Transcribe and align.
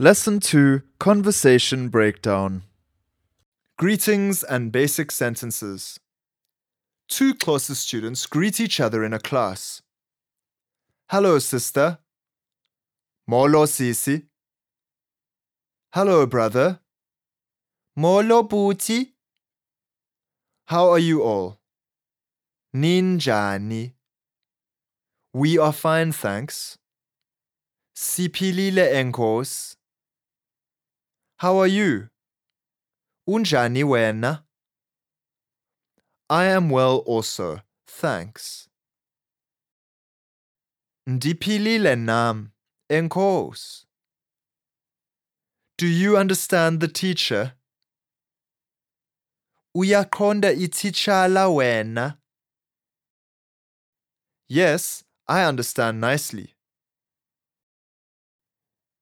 Lesson 0.00 0.38
2 0.38 0.82
Conversation 1.00 1.88
Breakdown 1.88 2.62
Greetings 3.76 4.44
and 4.44 4.70
basic 4.70 5.10
sentences. 5.10 5.98
Two 7.08 7.34
Xhosa 7.34 7.74
students 7.74 8.24
greet 8.26 8.60
each 8.60 8.78
other 8.78 9.02
in 9.02 9.12
a 9.12 9.18
class. 9.18 9.82
Hello, 11.10 11.40
sister. 11.40 11.98
Molo, 13.26 13.64
sisi. 13.66 14.26
Hello, 15.92 16.26
brother. 16.26 16.78
Molo, 17.96 18.44
bhuti. 18.44 19.14
How 20.66 20.90
are 20.90 21.00
you 21.00 21.24
all? 21.24 21.58
Ninjani. 22.72 23.94
We 25.34 25.58
are 25.58 25.72
fine, 25.72 26.12
thanks. 26.12 26.78
Siphilile 27.96 28.92
enkos. 28.94 29.74
How 31.40 31.58
are 31.58 31.68
you? 31.68 32.08
Unjani 33.28 33.84
wena? 33.84 34.42
I 36.28 36.46
am 36.46 36.68
well 36.68 36.96
also, 37.06 37.60
thanks. 37.86 38.68
Ndiphilile 41.08 41.96
nam, 41.96 42.52
enkos. 42.90 43.86
Do 45.76 45.86
you 45.86 46.16
understand 46.16 46.80
the 46.80 46.88
teacher? 46.88 47.52
Uyaqonda 49.76 50.52
ititshala 50.52 51.46
wena? 51.54 52.18
Yes, 54.48 55.04
I 55.28 55.44
understand 55.44 56.00
nicely. 56.00 56.56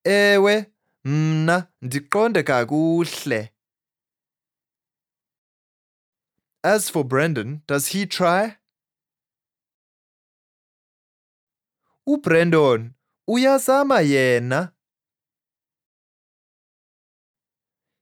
Ewe, 0.05 0.67
mna 1.07 1.57
ndiqonda 1.83 2.43
kakuhle. 2.43 3.41
As 6.63 6.91
for 6.91 7.05
Brendon, 7.05 7.63
does 7.67 7.87
he 7.93 8.07
try? 8.07 8.57
uBrendon 12.09 12.95
uyazama 13.29 14.01
yena. 14.01 14.73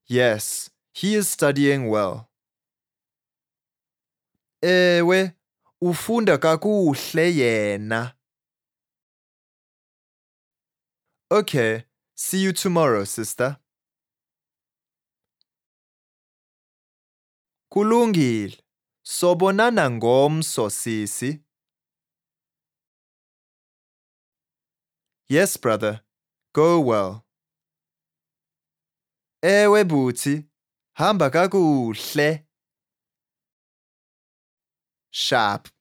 Yes, 0.06 0.70
he 0.92 1.14
is 1.14 1.28
studying 1.32 1.88
well. 1.88 2.28
Ewe, 4.62 5.32
ufunda 5.80 6.38
kakuhle 6.38 7.34
yena. 7.34 8.16
Okay, 11.30 11.84
see 12.14 12.38
you 12.38 12.52
tomorrow, 12.52 13.04
sister. 13.04 13.58
Kulungile. 17.72 18.56
Sobonana 19.06 19.90
ngomso, 19.90 20.70
sisi. 20.70 21.44
Yes, 25.28 25.56
brother. 25.56 26.00
Go 26.52 26.80
well. 26.80 27.24
Ewe 29.42 29.84
buti, 29.84 30.44
hamba 30.96 31.30
kakuhle. 31.30 32.46
Sharp. 35.10 35.73